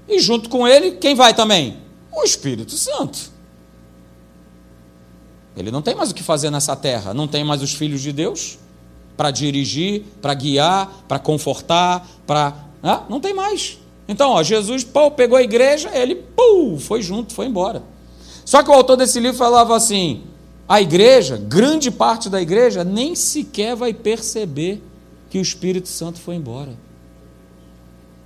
[0.07, 1.77] e junto com ele, quem vai também?
[2.11, 3.31] O Espírito Santo.
[5.55, 8.11] Ele não tem mais o que fazer nessa terra, não tem mais os filhos de
[8.11, 8.57] Deus
[9.17, 12.53] para dirigir, para guiar, para confortar, para.
[12.81, 13.77] Ah, não tem mais.
[14.07, 17.83] Então, ó, Jesus pô, pegou a igreja, ele pum, foi junto, foi embora.
[18.45, 20.23] Só que o autor desse livro falava assim:
[20.69, 24.81] a igreja, grande parte da igreja, nem sequer vai perceber
[25.29, 26.73] que o Espírito Santo foi embora.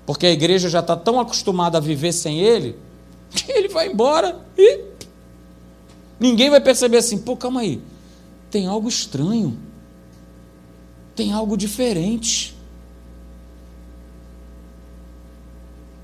[0.05, 2.75] Porque a igreja já está tão acostumada a viver sem ele,
[3.31, 4.81] que ele vai embora e
[6.19, 7.81] ninguém vai perceber assim: pô, calma aí,
[8.51, 9.57] tem algo estranho
[11.15, 12.55] tem algo diferente.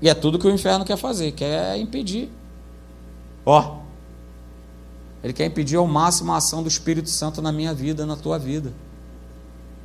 [0.00, 2.30] E é tudo que o inferno quer fazer, quer impedir.
[3.44, 3.79] Ó,
[5.22, 8.38] ele quer impedir ao máximo a ação do Espírito Santo na minha vida, na tua
[8.38, 8.72] vida.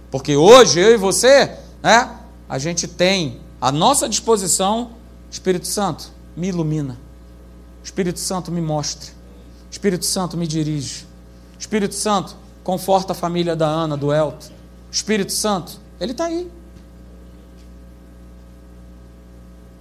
[0.10, 2.18] Porque hoje eu e você, né,
[2.48, 4.92] a gente tem à nossa disposição
[5.30, 6.98] Espírito Santo, me ilumina.
[7.84, 9.12] Espírito Santo me mostre.
[9.70, 11.06] Espírito Santo me dirige.
[11.60, 14.54] Espírito Santo conforta a família da Ana, do Elton.
[14.90, 16.50] Espírito Santo, ele está aí.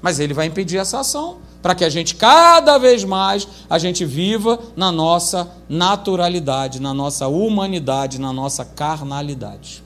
[0.03, 4.05] Mas ele vai impedir essa ação para que a gente cada vez mais a gente
[4.05, 9.83] viva na nossa naturalidade, na nossa humanidade, na nossa carnalidade.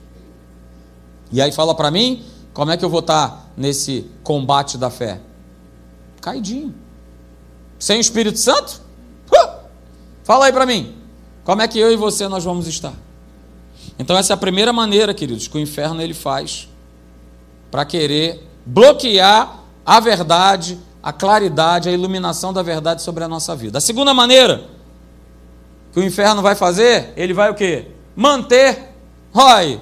[1.31, 4.89] E aí fala para mim, como é que eu vou estar tá nesse combate da
[4.89, 5.21] fé?
[6.19, 6.75] Caidinho.
[7.79, 8.81] Sem o Espírito Santo?
[9.31, 9.49] Uh!
[10.25, 10.97] Fala aí para mim.
[11.45, 12.93] Como é que eu e você nós vamos estar?
[13.97, 16.67] Então essa é a primeira maneira, queridos, que o inferno ele faz
[17.71, 23.77] para querer bloquear a verdade, a claridade, a iluminação da verdade sobre a nossa vida.
[23.77, 24.69] A segunda maneira
[25.93, 27.87] que o inferno vai fazer, ele vai o quê?
[28.15, 28.93] Manter,
[29.33, 29.79] oi,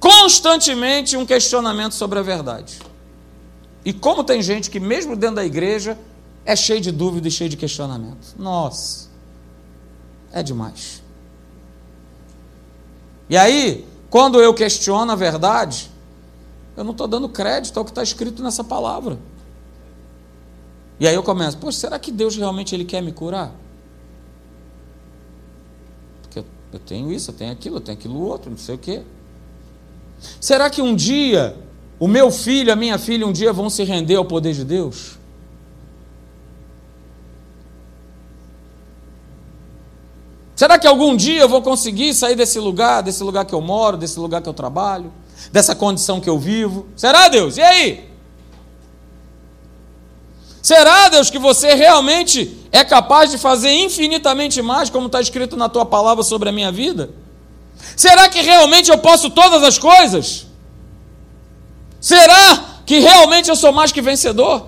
[0.00, 2.78] constantemente um questionamento sobre a verdade.
[3.84, 5.98] E como tem gente que, mesmo dentro da igreja,
[6.44, 8.34] é cheio de dúvida e cheio de questionamento.
[8.38, 9.08] Nossa,
[10.32, 11.02] é demais.
[13.28, 15.90] E aí, quando eu questiono a verdade,
[16.76, 19.18] eu não estou dando crédito ao que está escrito nessa palavra.
[21.00, 23.52] E aí eu começo, poxa, será que Deus realmente ele quer me curar?
[26.22, 29.02] Porque eu tenho isso, eu tenho aquilo, eu tenho aquilo outro, não sei o quê.
[30.40, 31.56] Será que um dia
[32.00, 35.18] o meu filho, a minha filha, um dia vão se render ao poder de Deus?
[40.54, 43.96] Será que algum dia eu vou conseguir sair desse lugar, desse lugar que eu moro,
[43.96, 45.12] desse lugar que eu trabalho,
[45.52, 46.86] dessa condição que eu vivo?
[46.96, 47.56] Será, Deus?
[47.56, 48.10] E aí?
[50.68, 55.66] Será, Deus, que você realmente é capaz de fazer infinitamente mais, como está escrito na
[55.66, 57.08] tua palavra sobre a minha vida?
[57.96, 60.46] Será que realmente eu posso todas as coisas?
[61.98, 64.66] Será que realmente eu sou mais que vencedor?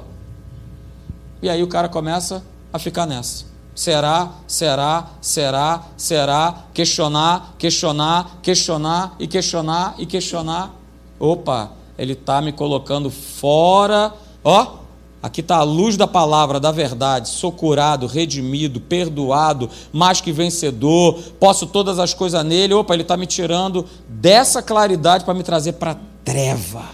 [1.43, 3.45] E aí o cara começa a ficar nessa.
[3.75, 10.71] Será, será, será, será, questionar, questionar, questionar e questionar e questionar.
[11.19, 14.15] Opa, ele está me colocando fora.
[14.43, 14.80] Ó,
[15.23, 17.29] aqui está a luz da palavra, da verdade.
[17.29, 21.19] Sou curado, redimido, perdoado, mais que vencedor.
[21.39, 22.75] Posso todas as coisas nele.
[22.75, 26.85] Opa, ele está me tirando dessa claridade para me trazer para treva.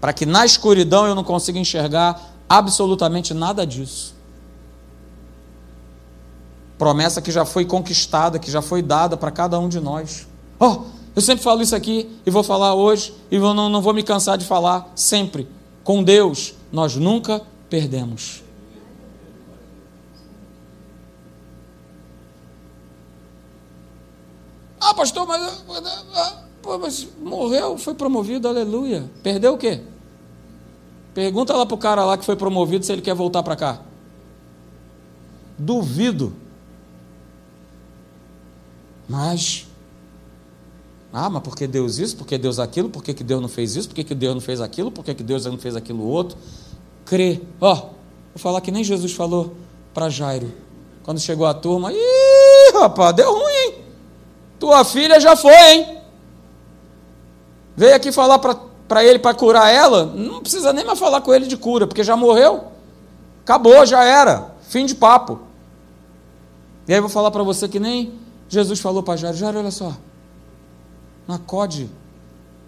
[0.00, 4.22] Para que na escuridão eu não consiga enxergar absolutamente nada disso
[6.82, 10.26] promessa que já foi conquistada, que já foi dada para cada um de nós.
[10.58, 10.78] Oh,
[11.14, 14.36] eu sempre falo isso aqui e vou falar hoje e não, não vou me cansar
[14.36, 15.46] de falar sempre.
[15.84, 18.42] Com Deus, nós nunca perdemos.
[24.80, 25.64] Ah, pastor, mas,
[26.80, 29.08] mas morreu, foi promovido, aleluia.
[29.22, 29.80] Perdeu o quê?
[31.14, 33.80] Pergunta lá para o cara lá que foi promovido se ele quer voltar para cá.
[35.58, 36.32] Duvido.
[39.08, 39.66] Mas,
[41.12, 42.16] ah, mas por que Deus isso?
[42.16, 42.88] Por que Deus aquilo?
[42.88, 43.88] Por que, que Deus não fez isso?
[43.88, 44.90] Por que, que Deus não fez aquilo?
[44.90, 46.38] Por que, que Deus não fez aquilo outro?
[47.12, 47.42] Crê.
[47.60, 49.54] Ó, oh, vou falar que nem Jesus falou
[49.92, 50.50] para Jairo.
[51.02, 53.74] Quando chegou a turma, ih, rapaz, deu ruim?
[54.58, 55.98] Tua filha já foi, hein?
[57.76, 61.46] Veio aqui falar para ele para curar ela, não precisa nem mais falar com ele
[61.46, 62.64] de cura, porque já morreu.
[63.42, 64.54] Acabou, já era.
[64.62, 65.38] Fim de papo.
[66.88, 68.14] E aí vou falar para você que nem
[68.48, 69.94] Jesus falou para Jairo: Jairo, olha só,
[71.28, 71.90] não acode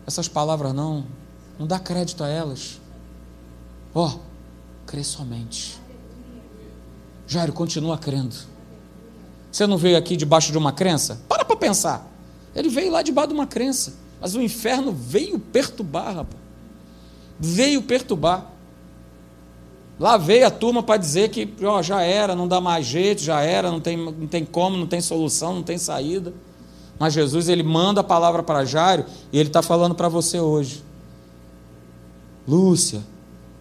[0.07, 1.07] essas palavras, não,
[1.59, 2.79] não dá crédito a elas.
[3.95, 4.34] Ó, oh,
[4.95, 5.77] crê somente.
[7.27, 8.37] Jairo, continua crendo.
[9.51, 11.21] Você não veio aqui debaixo de uma crença?
[11.29, 12.09] Para para pensar.
[12.55, 13.95] Ele veio lá debaixo de uma crença.
[14.21, 16.41] Mas o inferno veio perturbar, rapaz.
[17.41, 18.47] Veio perturbar.
[19.99, 23.41] Lá veio a turma para dizer que ó, já era, não dá mais jeito, já
[23.41, 26.33] era, não tem, não tem como, não tem solução, não tem saída.
[27.01, 30.85] Mas Jesus ele manda a palavra para Jairo e ele está falando para você hoje.
[32.47, 33.03] Lúcia,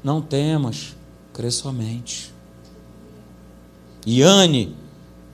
[0.03, 0.95] não temas,
[1.33, 2.33] crê somente.
[4.05, 4.75] Iane,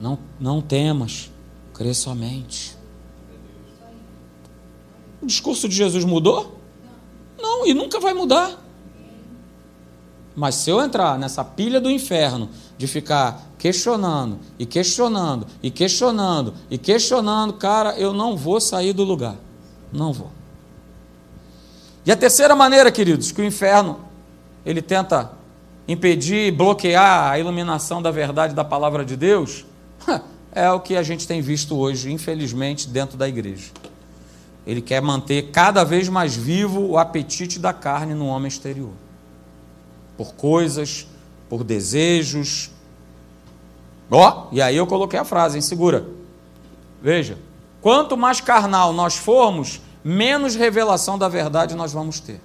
[0.00, 1.30] não, não temas,
[1.74, 2.76] crê somente.
[5.20, 6.58] O discurso de Jesus mudou?
[7.38, 8.58] Não, e nunca vai mudar.
[10.34, 16.54] Mas se eu entrar nessa pilha do inferno de ficar questionando e questionando e questionando
[16.70, 19.36] e questionando, cara, eu não vou sair do lugar.
[19.92, 20.30] Não vou.
[22.06, 24.00] E a terceira maneira, queridos, que o inferno
[24.64, 25.32] ele tenta
[25.92, 29.64] impedir, bloquear a iluminação da verdade da palavra de Deus,
[30.52, 33.70] é o que a gente tem visto hoje, infelizmente, dentro da igreja.
[34.66, 38.92] Ele quer manter cada vez mais vivo o apetite da carne no homem exterior
[40.16, 41.06] por coisas,
[41.48, 42.70] por desejos.
[44.10, 45.62] Ó, oh, e aí eu coloquei a frase, hein?
[45.62, 46.06] Segura.
[47.00, 47.38] Veja,
[47.80, 52.38] quanto mais carnal nós formos, menos revelação da verdade nós vamos ter.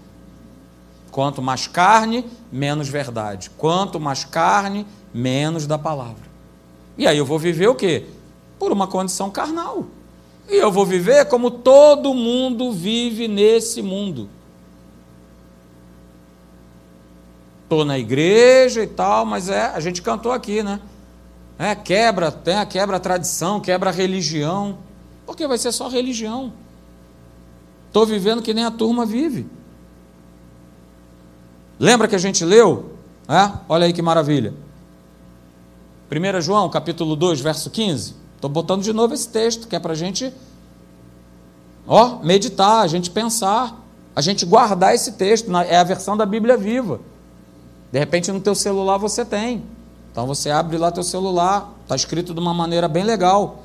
[1.16, 3.50] Quanto mais carne, menos verdade.
[3.52, 6.26] Quanto mais carne, menos da palavra.
[6.98, 8.04] E aí eu vou viver o quê?
[8.60, 9.86] Por uma condição carnal.
[10.50, 14.28] E eu vou viver como todo mundo vive nesse mundo.
[17.64, 20.82] estou na igreja e tal, mas é, a gente cantou aqui, né?
[21.58, 24.80] É, quebra, tem, quebra a tradição, quebra a religião.
[25.26, 26.52] Porque vai ser só religião.
[27.88, 29.55] Estou vivendo que nem a turma vive.
[31.80, 32.94] Lembra que a gente leu?
[33.28, 33.52] É?
[33.68, 34.54] Olha aí que maravilha.
[36.12, 38.16] 1 João, capítulo 2, verso 15.
[38.36, 40.32] Estou botando de novo esse texto, que é para a gente
[41.88, 43.80] Ó, meditar, a gente pensar,
[44.16, 47.00] a gente guardar esse texto, é a versão da Bíblia viva.
[47.92, 49.64] De repente no teu celular você tem.
[50.12, 53.64] Então você abre lá teu celular, está escrito de uma maneira bem legal.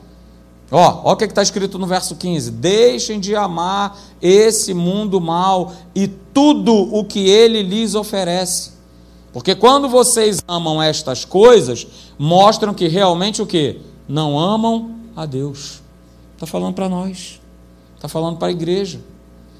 [0.70, 5.72] Ó, ó o que está escrito no verso 15: Deixem de amar esse mundo mal
[5.94, 8.72] e tudo o que ele lhes oferece.
[9.32, 11.86] Porque quando vocês amam estas coisas,
[12.18, 13.80] mostram que realmente o que?
[14.08, 15.82] Não amam a Deus.
[16.34, 17.40] Está falando para nós.
[17.96, 19.00] Está falando para a igreja.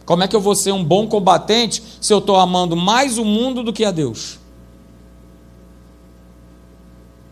[0.05, 3.25] Como é que eu vou ser um bom combatente se eu estou amando mais o
[3.25, 4.41] mundo do que a Deus?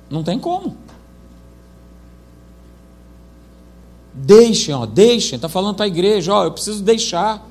[0.08, 0.76] Não tem como.
[4.24, 5.36] Deixem, ó, deixem.
[5.36, 7.46] Está falando para a igreja, ó, eu preciso deixar.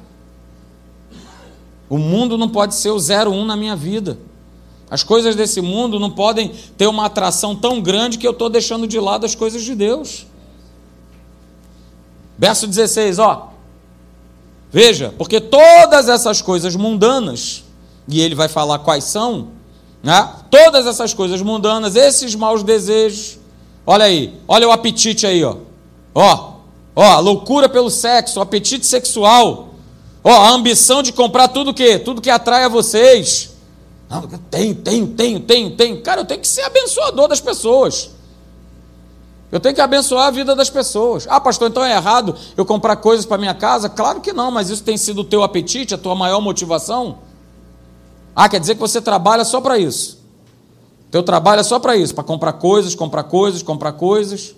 [1.90, 4.18] O mundo não pode ser o 01 na minha vida.
[4.90, 8.88] As coisas desse mundo não podem ter uma atração tão grande que eu estou deixando
[8.88, 10.26] de lado as coisas de Deus.
[12.38, 13.50] Verso 16, ó.
[14.72, 17.64] Veja, porque todas essas coisas mundanas,
[18.08, 19.50] e ele vai falar quais são,
[20.04, 20.30] né?
[20.52, 23.40] todas essas coisas mundanas, esses maus desejos,
[23.86, 25.58] olha aí, olha o apetite aí, ó.
[26.14, 26.57] Ó,
[26.98, 29.70] ó, a loucura pelo sexo, o apetite sexual,
[30.24, 33.52] ó, a ambição de comprar tudo que, tudo que atrai a vocês.
[34.10, 36.02] Não, tenho, tenho, tenho, tenho.
[36.02, 38.10] Cara, eu tenho que ser abençoador das pessoas.
[39.52, 41.28] Eu tenho que abençoar a vida das pessoas.
[41.30, 43.88] Ah, pastor, então é errado eu comprar coisas para minha casa?
[43.88, 47.20] Claro que não, mas isso tem sido o teu apetite, a tua maior motivação?
[48.36, 50.18] Ah, quer dizer que você trabalha só para isso.
[51.12, 54.56] Teu trabalho é só para isso, para comprar coisas, comprar coisas, comprar coisas.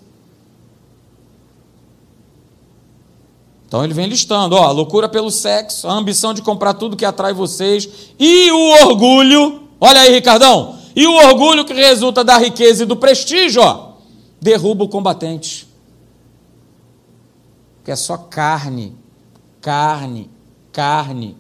[3.70, 7.34] Então ele vem listando, ó, loucura pelo sexo, a ambição de comprar tudo que atrai
[7.34, 9.62] vocês e o orgulho.
[9.80, 10.76] Olha aí, Ricardão.
[10.96, 13.92] E o orgulho que resulta da riqueza e do prestígio, ó,
[14.42, 15.68] derruba o combatente.
[17.86, 18.98] Que é só carne,
[19.62, 20.32] carne,
[20.72, 21.38] carne.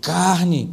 [0.00, 0.72] Carne.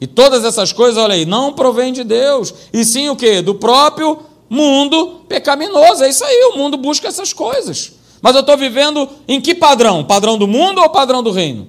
[0.00, 3.42] E todas essas coisas, olha aí, não provém de Deus, e sim o que?
[3.42, 6.04] Do próprio mundo pecaminoso.
[6.04, 7.92] É isso aí, o mundo busca essas coisas.
[8.20, 10.04] Mas eu estou vivendo em que padrão?
[10.04, 11.68] Padrão do mundo ou padrão do reino?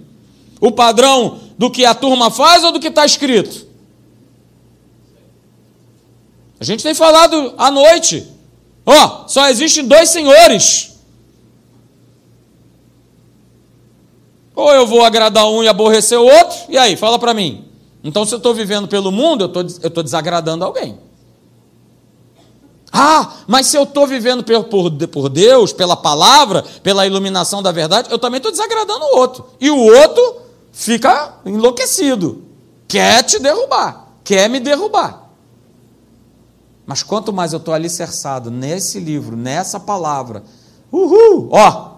[0.60, 3.68] O padrão do que a turma faz ou do que está escrito?
[6.60, 8.28] A gente tem falado à noite.
[8.86, 10.90] Ó, oh, só existem dois senhores.
[14.56, 17.64] Ou eu vou agradar um e aborrecer o outro, e aí, fala para mim.
[18.04, 19.50] Então, se eu estou vivendo pelo mundo,
[19.82, 20.98] eu estou desagradando alguém.
[22.92, 27.72] Ah, mas se eu estou vivendo por, por, por, Deus, pela palavra, pela iluminação da
[27.72, 29.46] verdade, eu também estou desagradando o outro.
[29.60, 32.44] E o outro fica enlouquecido,
[32.88, 35.30] quer te derrubar, quer me derrubar.
[36.86, 40.44] Mas quanto mais eu estou alicerçado nesse livro, nessa palavra,
[40.92, 41.98] uhul, ó,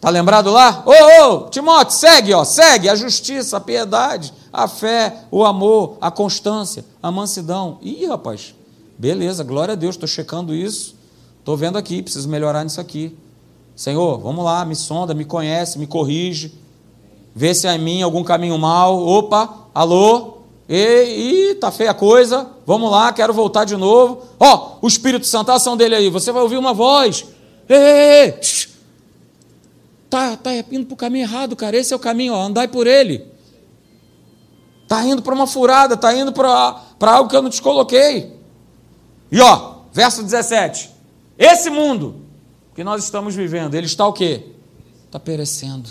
[0.00, 0.82] tá lembrado lá?
[0.84, 6.10] Ô, ô, Timóteo, segue, ó, segue a justiça, a piedade, a fé, o amor, a
[6.10, 7.78] constância, a mansidão.
[7.80, 8.52] Ih, rapaz,
[9.02, 10.94] Beleza, glória a Deus, estou checando isso,
[11.40, 13.18] estou vendo aqui, preciso melhorar nisso aqui.
[13.74, 16.54] Senhor, vamos lá, me sonda, me conhece, me corrige,
[17.34, 19.04] vê se há em mim algum caminho mal.
[19.04, 20.42] Opa, alô?
[20.68, 24.22] E, tá feia a coisa, vamos lá, quero voltar de novo.
[24.38, 27.24] Ó, oh, o Espírito Santo, a ação dele aí, você vai ouvir uma voz.
[27.68, 28.34] Ei, ei, ei.
[30.08, 31.76] Tá, tá indo para o caminho errado, cara.
[31.76, 33.26] Esse é o caminho, ó, andai por ele.
[34.86, 38.40] Tá indo para uma furada, tá indo para algo que eu não te coloquei.
[39.32, 40.90] E ó, verso 17.
[41.38, 42.20] Esse mundo
[42.74, 44.52] que nós estamos vivendo, ele está o quê?
[45.06, 45.88] Está perecendo.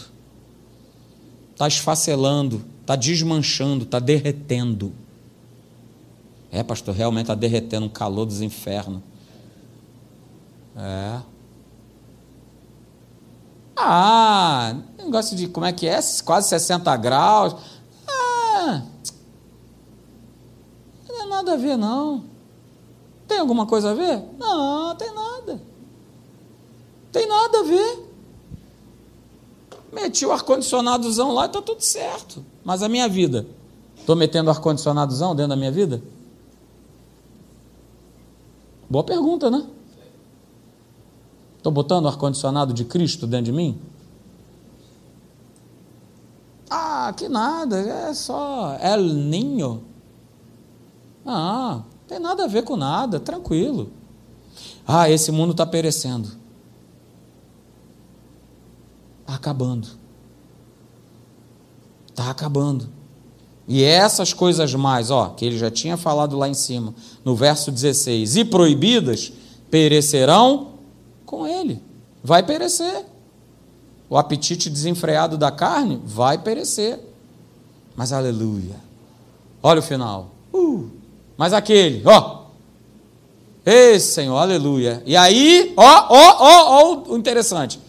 [1.51, 4.93] Está esfacelando, está desmanchando, está derretendo.
[6.51, 9.01] É, pastor, realmente está derretendo um calor dos infernos.
[10.77, 11.19] É.
[13.75, 15.99] Ah, negócio de como é que é?
[16.23, 17.55] Quase 60 graus.
[18.07, 18.83] Ah,
[21.09, 22.30] não tem nada a ver, não.
[23.31, 24.21] Tem alguma coisa a ver?
[24.37, 25.61] Não, tem nada.
[27.13, 28.09] Tem nada a ver.
[29.89, 32.43] Meti o ar-condicionadozão lá e está tudo certo.
[32.61, 33.47] Mas a minha vida?
[33.95, 36.03] Estou metendo ar-condicionadozão dentro da minha vida?
[38.89, 39.65] Boa pergunta, né?
[41.55, 43.79] Estou botando o ar-condicionado de Cristo dentro de mim?
[46.69, 49.81] Ah, que nada, é só El Ninho.
[51.25, 53.89] Ah, tem nada a ver com nada, tranquilo.
[54.85, 56.27] Ah, esse mundo está perecendo.
[59.21, 59.87] Está acabando.
[62.09, 62.89] Está acabando.
[63.65, 66.93] E essas coisas mais, ó, que ele já tinha falado lá em cima,
[67.23, 69.31] no verso 16, e proibidas,
[69.69, 70.71] perecerão
[71.25, 71.81] com ele.
[72.21, 73.05] vai perecer.
[74.09, 76.99] O apetite desenfreado da carne vai perecer.
[77.95, 78.75] Mas aleluia.
[79.63, 80.31] Olha o final.
[80.53, 80.99] Uh,
[81.41, 82.43] mas aquele, ó.
[83.65, 85.01] Ei, Senhor, aleluia.
[85.07, 87.79] E aí, ó, ó, ó, ó, o interessante.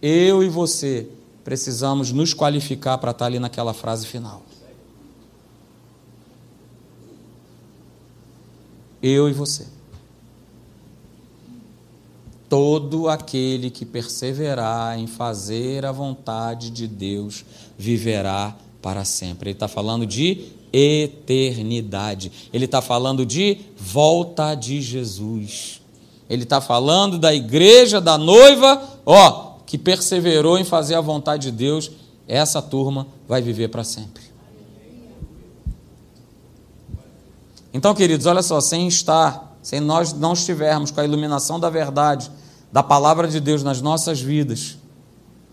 [0.00, 1.08] Eu e você
[1.42, 4.42] precisamos nos qualificar para estar ali naquela frase final.
[9.02, 9.66] Eu e você.
[12.48, 17.44] Todo aquele que perseverar em fazer a vontade de Deus
[17.76, 19.50] viverá para sempre.
[19.50, 22.32] Ele está falando de eternidade.
[22.52, 25.82] Ele está falando de volta de Jesus.
[26.28, 31.56] Ele está falando da igreja, da noiva, ó, que perseverou em fazer a vontade de
[31.56, 31.90] Deus.
[32.26, 34.22] Essa turma vai viver para sempre.
[37.74, 42.30] Então, queridos, olha só, sem estar, sem nós não estivermos com a iluminação da verdade,
[42.70, 44.78] da palavra de Deus nas nossas vidas,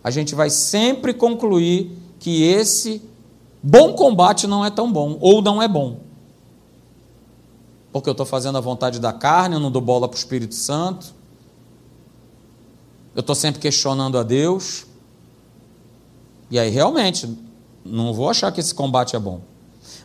[0.03, 3.01] a gente vai sempre concluir que esse
[3.61, 5.99] bom combate não é tão bom, ou não é bom.
[7.91, 10.55] Porque eu estou fazendo a vontade da carne, eu não dou bola para o Espírito
[10.55, 11.13] Santo,
[13.15, 14.85] eu estou sempre questionando a Deus,
[16.51, 17.37] e aí realmente,
[17.83, 19.41] não vou achar que esse combate é bom.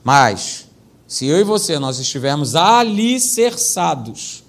[0.03, 0.67] Mas,
[1.07, 4.43] se eu e você nós estivermos alicerçados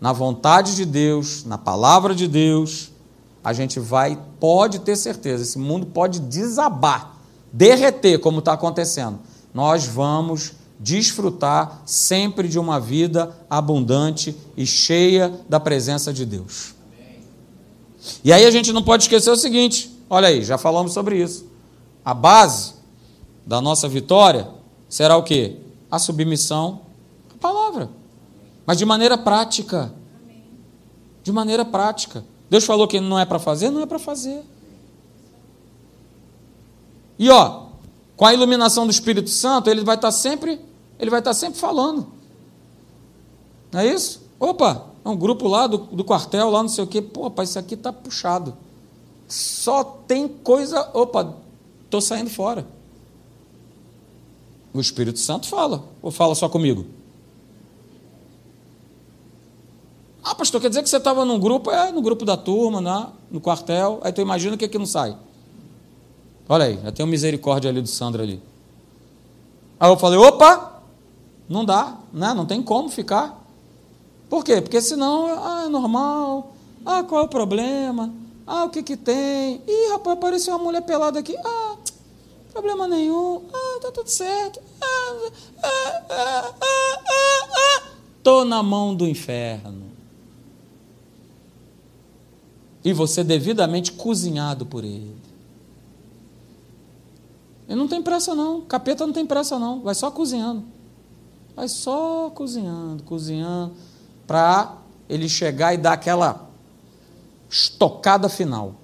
[0.00, 2.90] na vontade de Deus, na palavra de Deus,
[3.42, 7.17] a gente vai, pode ter certeza, esse mundo pode desabar,
[7.52, 9.20] derreter, como está acontecendo.
[9.52, 16.74] Nós vamos desfrutar sempre de uma vida abundante e cheia da presença de Deus.
[18.22, 21.46] E aí a gente não pode esquecer o seguinte: olha aí, já falamos sobre isso.
[22.04, 22.74] A base
[23.46, 24.48] da nossa vitória
[24.88, 25.56] será o quê?
[25.90, 26.82] A submissão
[27.34, 27.98] à palavra
[28.68, 29.90] mas de maneira prática.
[31.22, 32.22] De maneira prática.
[32.50, 34.42] Deus falou que não é para fazer, não é para fazer.
[37.18, 37.66] E ó,
[38.16, 40.60] com a iluminação do Espírito Santo, ele vai estar tá sempre,
[40.98, 42.06] ele vai estar tá sempre falando.
[43.72, 44.22] Não é isso?
[44.38, 47.02] Opa, é um grupo lá do, do quartel, lá não sei o quê.
[47.02, 48.56] Pô, pai, isso aqui está puxado.
[49.26, 50.90] Só tem coisa.
[50.94, 51.34] Opa,
[51.84, 52.66] estou saindo fora.
[54.72, 55.84] O Espírito Santo fala.
[56.00, 56.86] Ou fala só comigo?
[60.22, 61.70] Ah, pastor, quer dizer que você estava num grupo?
[61.70, 63.08] É, no grupo da turma, né?
[63.30, 64.00] no quartel.
[64.02, 65.16] Aí tu imagina o que é que não sai.
[66.48, 68.42] Olha aí, já tem uma misericórdia ali do Sandro ali.
[69.78, 70.82] Aí eu falei, opa,
[71.48, 72.32] não dá, né?
[72.34, 73.44] não tem como ficar.
[74.28, 74.60] Por quê?
[74.60, 76.54] Porque senão, ah, é normal.
[76.84, 78.12] Ah, qual é o problema?
[78.46, 79.62] Ah, o que que tem?
[79.66, 81.36] Ih, rapaz, apareceu uma mulher pelada aqui.
[81.44, 81.76] Ah,
[82.52, 83.42] problema nenhum.
[83.52, 84.60] Ah, tá tudo certo.
[84.80, 85.30] Ah,
[85.62, 87.82] ah, ah, ah, ah, ah.
[88.22, 89.88] Tô na mão do inferno
[92.84, 95.27] e você devidamente cozinhado por ele.
[97.68, 100.64] E não tem pressa não, capeta não tem pressa não, vai só cozinhando.
[101.54, 103.74] Vai só cozinhando, cozinhando,
[104.26, 106.48] para ele chegar e dar aquela
[107.50, 108.74] estocada final.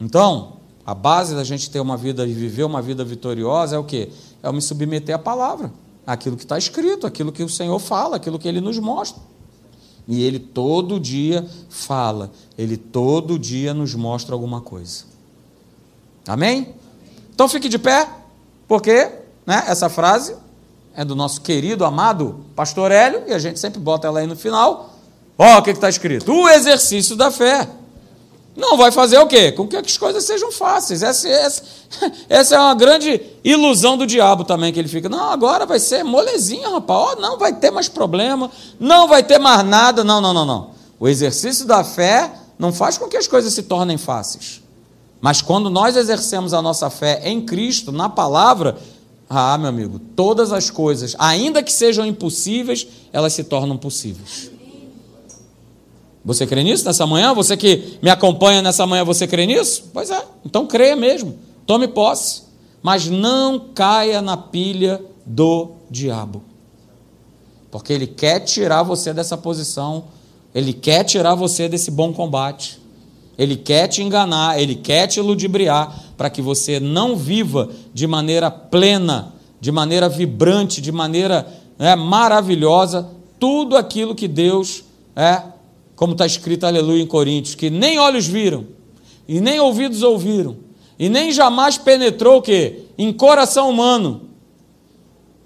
[0.00, 3.84] Então, a base da gente ter uma vida e viver uma vida vitoriosa é o
[3.84, 4.10] quê?
[4.42, 5.72] É eu me submeter à palavra,
[6.06, 9.22] aquilo que está escrito, aquilo que o Senhor fala, aquilo que Ele nos mostra.
[10.08, 15.04] E ele todo dia fala, ele todo dia nos mostra alguma coisa.
[16.26, 16.74] Amém?
[17.34, 18.08] Então fique de pé,
[18.66, 19.10] porque
[19.46, 20.34] né, essa frase
[20.94, 24.34] é do nosso querido, amado pastor Hélio, e a gente sempre bota ela aí no
[24.34, 24.94] final.
[25.36, 26.32] Ó, oh, o que está escrito?
[26.32, 27.68] O exercício da fé.
[28.58, 29.52] Não vai fazer o quê?
[29.52, 31.00] Com que as coisas sejam fáceis.
[31.00, 31.62] Essa, essa,
[32.28, 36.02] essa, é uma grande ilusão do diabo também, que ele fica, não, agora vai ser
[36.02, 38.50] molezinha, rapaz, oh, não vai ter mais problema,
[38.80, 40.02] não vai ter mais nada.
[40.02, 40.70] Não, não, não, não.
[40.98, 44.60] O exercício da fé não faz com que as coisas se tornem fáceis.
[45.20, 48.76] Mas quando nós exercemos a nossa fé em Cristo, na palavra,
[49.30, 54.50] ah, meu amigo, todas as coisas, ainda que sejam impossíveis, elas se tornam possíveis.
[56.24, 57.32] Você crê nisso nessa manhã?
[57.34, 59.90] Você que me acompanha nessa manhã, você crê nisso?
[59.92, 61.38] Pois é, então creia mesmo.
[61.66, 62.42] Tome posse.
[62.82, 66.42] Mas não caia na pilha do diabo.
[67.70, 70.04] Porque ele quer tirar você dessa posição,
[70.54, 72.78] ele quer tirar você desse bom combate.
[73.36, 78.50] Ele quer te enganar, ele quer te ludibriar para que você não viva de maneira
[78.50, 81.46] plena, de maneira vibrante, de maneira
[81.78, 83.08] é, maravilhosa
[83.38, 84.82] tudo aquilo que Deus
[85.14, 85.42] é,
[85.98, 88.68] como está escrito, aleluia, em Coríntios, que nem olhos viram,
[89.26, 90.58] e nem ouvidos ouviram,
[90.96, 92.84] e nem jamais penetrou o quê?
[92.96, 94.28] Em coração humano.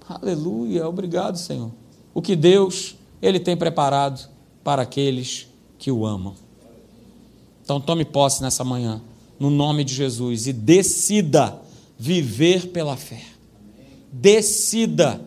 [0.07, 1.71] Aleluia, obrigado, Senhor.
[2.13, 4.29] O que Deus, Ele tem preparado
[4.63, 5.47] para aqueles
[5.79, 6.35] que o amam.
[7.63, 9.01] Então tome posse nessa manhã,
[9.39, 11.59] no nome de Jesus, e decida
[11.97, 13.23] viver pela fé.
[14.11, 15.19] Decida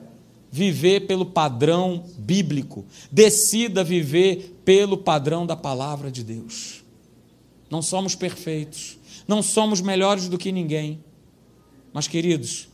[0.50, 2.84] viver pelo padrão bíblico.
[3.10, 6.84] Decida viver pelo padrão da palavra de Deus.
[7.70, 11.02] Não somos perfeitos, não somos melhores do que ninguém.
[11.92, 12.68] Mas, queridos,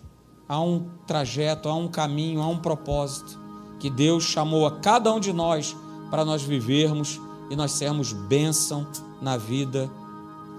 [0.48, 3.40] há um trajeto, há um caminho, há um propósito
[3.78, 5.74] que Deus chamou a cada um de nós
[6.10, 7.20] para nós vivermos
[7.50, 8.86] e nós sermos bênção
[9.20, 9.90] na vida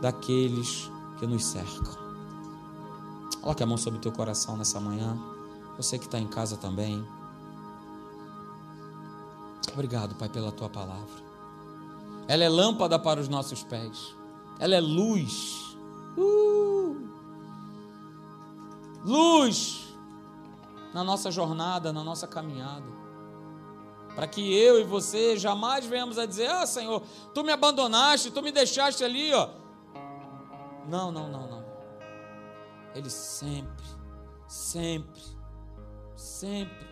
[0.02, 0.90] daqueles
[1.20, 2.04] que nos cercam.
[3.42, 5.18] Coloque a mão sobre o teu coração nessa manhã.
[5.78, 7.06] Você que está em casa também.
[9.74, 11.24] Obrigado, Pai, pela tua palavra.
[12.28, 14.16] Ela é lâmpada para os nossos pés.
[14.60, 15.76] Ela é luz.
[16.18, 17.08] Uh!
[19.04, 19.84] Luz
[20.94, 22.86] na nossa jornada, na nossa caminhada.
[24.16, 27.02] Para que eu e você jamais venhamos a dizer: Ah, Senhor,
[27.34, 29.50] tu me abandonaste, tu me deixaste ali, ó.
[30.88, 31.64] Não, não, não, não.
[32.94, 33.86] Ele sempre,
[34.48, 35.22] sempre,
[36.24, 36.88] sempre,